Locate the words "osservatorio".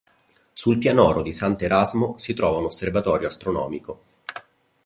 2.65-3.27